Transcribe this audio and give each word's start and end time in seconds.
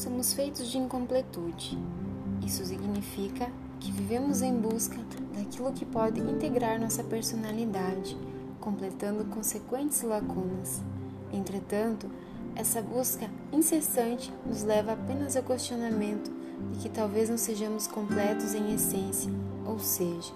Somos 0.00 0.32
feitos 0.32 0.70
de 0.70 0.78
incompletude. 0.78 1.76
Isso 2.42 2.64
significa 2.64 3.52
que 3.78 3.92
vivemos 3.92 4.40
em 4.40 4.58
busca 4.58 4.96
daquilo 5.34 5.74
que 5.74 5.84
pode 5.84 6.18
integrar 6.20 6.80
nossa 6.80 7.04
personalidade, 7.04 8.16
completando 8.60 9.26
consequentes 9.26 10.00
lacunas. 10.00 10.80
Entretanto, 11.30 12.10
essa 12.56 12.80
busca 12.80 13.28
incessante 13.52 14.32
nos 14.46 14.62
leva 14.62 14.94
apenas 14.94 15.36
ao 15.36 15.42
questionamento 15.42 16.32
de 16.72 16.78
que 16.78 16.88
talvez 16.88 17.28
não 17.28 17.36
sejamos 17.36 17.86
completos 17.86 18.54
em 18.54 18.72
essência, 18.72 19.30
ou 19.66 19.78
seja, 19.78 20.32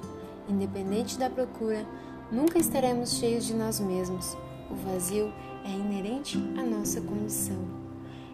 independente 0.47 1.19
da 1.19 1.31
procura, 1.31 1.87
nunca 2.31 2.59
estaremos 2.59 3.15
cheios 3.15 3.47
de 3.47 3.55
nós 3.55 3.81
mesmos. 3.81 4.37
O 4.71 4.75
vazio 4.75 5.33
é 5.65 5.71
inerente 5.71 6.37
à 6.59 6.63
nossa 6.63 7.01
condição. 7.01 7.84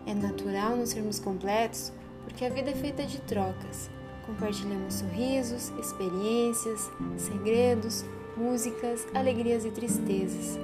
É 0.07 0.15
natural 0.15 0.77
não 0.77 0.87
sermos 0.87 1.19
completos 1.19 1.93
porque 2.25 2.45
a 2.45 2.51
vida 2.51 2.71
é 2.71 2.75
feita 2.75 3.05
de 3.05 3.21
trocas. 3.21 3.91
Compartilhamos 4.27 4.95
sorrisos, 4.95 5.73
experiências, 5.79 6.91
segredos, 7.17 8.05
músicas, 8.37 9.07
alegrias 9.15 9.65
e 9.65 9.71
tristezas. 9.71 10.59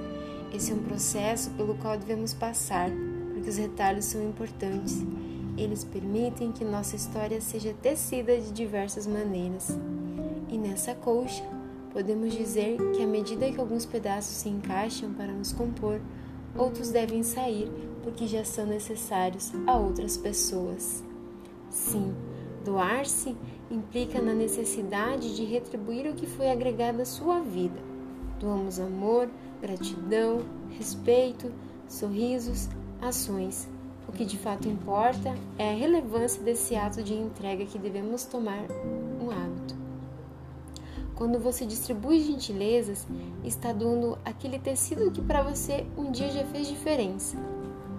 Esse 0.53 0.71
é 0.71 0.75
um 0.75 0.83
processo 0.83 1.51
pelo 1.51 1.75
qual 1.75 1.97
devemos 1.97 2.33
passar, 2.33 2.89
porque 3.33 3.49
os 3.49 3.57
retalhos 3.57 4.05
são 4.05 4.23
importantes. 4.23 5.03
Eles 5.57 5.83
permitem 5.83 6.51
que 6.51 6.63
nossa 6.63 6.95
história 6.95 7.41
seja 7.41 7.73
tecida 7.81 8.39
de 8.39 8.51
diversas 8.51 9.05
maneiras. 9.05 9.77
E 10.49 10.57
nessa 10.57 10.95
colcha, 10.95 11.43
podemos 11.91 12.33
dizer 12.33 12.77
que 12.95 13.03
à 13.03 13.07
medida 13.07 13.51
que 13.51 13.59
alguns 13.59 13.85
pedaços 13.85 14.37
se 14.37 14.49
encaixam 14.49 15.13
para 15.13 15.33
nos 15.33 15.51
compor, 15.51 15.99
outros 16.55 16.89
devem 16.91 17.23
sair 17.23 17.69
porque 18.03 18.27
já 18.27 18.43
são 18.43 18.65
necessários 18.65 19.51
a 19.65 19.75
outras 19.77 20.17
pessoas. 20.17 21.03
Sim, 21.69 22.15
doar-se 22.63 23.35
implica 23.69 24.21
na 24.21 24.33
necessidade 24.33 25.35
de 25.35 25.43
retribuir 25.43 26.09
o 26.09 26.13
que 26.13 26.25
foi 26.25 26.49
agregado 26.49 27.01
à 27.01 27.05
sua 27.05 27.41
vida. 27.41 27.79
Doamos 28.39 28.79
amor, 28.79 29.29
gratidão, 29.61 30.39
respeito, 30.69 31.51
sorrisos, 31.87 32.69
ações. 33.01 33.67
O 34.07 34.11
que 34.11 34.23
de 34.23 34.37
fato 34.37 34.69
importa 34.69 35.35
é 35.57 35.71
a 35.71 35.75
relevância 35.75 36.41
desse 36.41 36.75
ato 36.75 37.03
de 37.03 37.13
entrega 37.13 37.65
que 37.65 37.77
devemos 37.77 38.23
tomar 38.23 38.63
um 39.21 39.29
hábito. 39.29 39.76
Quando 41.17 41.39
você 41.39 41.65
distribui 41.65 42.19
gentilezas, 42.19 43.07
está 43.43 43.73
doando 43.73 44.19
aquele 44.23 44.59
tecido 44.59 45.09
que 45.09 45.19
para 45.19 45.41
você 45.41 45.83
um 45.97 46.11
dia 46.11 46.29
já 46.29 46.45
fez 46.45 46.67
diferença. 46.67 47.35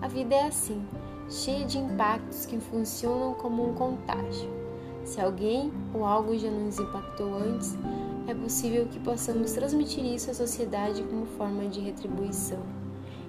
A 0.00 0.06
vida 0.06 0.36
é 0.36 0.46
assim, 0.46 0.80
cheia 1.28 1.66
de 1.66 1.78
impactos 1.78 2.46
que 2.46 2.56
funcionam 2.60 3.34
como 3.34 3.68
um 3.68 3.74
contágio. 3.74 4.48
Se 5.02 5.20
alguém 5.20 5.72
ou 5.92 6.04
algo 6.04 6.38
já 6.38 6.48
nos 6.48 6.78
impactou 6.78 7.34
antes, 7.34 7.76
é 8.28 8.34
possível 8.34 8.86
que 8.86 9.00
possamos 9.00 9.50
transmitir 9.50 10.04
isso 10.04 10.30
à 10.30 10.34
sociedade 10.34 11.02
como 11.02 11.26
forma 11.26 11.66
de 11.66 11.80
retribuição. 11.80 12.62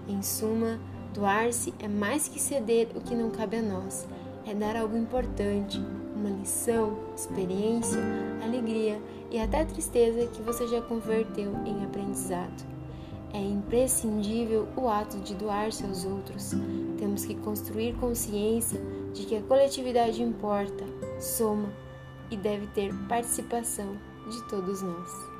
Em 0.08 0.22
suma, 0.22 0.80
doar-se 1.16 1.74
é 1.80 1.88
mais 1.88 2.28
que 2.28 2.40
ceder 2.40 2.90
o 2.94 3.02
que 3.02 3.16
não 3.16 3.32
cabe 3.32 3.58
a 3.58 3.62
nós, 3.64 4.08
é 4.46 4.54
dar 4.54 4.76
algo 4.76 4.96
importante, 4.96 5.82
uma 6.20 6.30
lição, 6.30 6.98
experiência, 7.16 8.02
alegria 8.44 9.02
e 9.32 9.40
até 9.40 9.64
tristeza 9.64 10.28
que 10.28 10.42
você 10.42 10.68
já 10.68 10.82
converteu 10.82 11.54
em 11.66 11.84
aprendizado. 11.84 12.68
É 13.34 13.40
imprescindível 13.40 14.68
o 14.76 14.90
ato 14.90 15.18
de 15.20 15.36
doar-se 15.36 15.86
aos 15.86 16.04
outros. 16.04 16.52
Temos 16.98 17.26
que 17.26 17.36
construir 17.36 17.96
consciência 17.96 18.82
de 19.14 19.26
que 19.26 19.38
a 19.38 19.42
coletividade 19.44 20.22
importa, 20.22 20.84
soma 21.20 21.70
e 22.30 22.36
deve 22.36 22.68
ter 22.68 22.94
participação 23.08 23.98
de 24.30 24.50
todos 24.50 24.82
nós. 24.82 25.39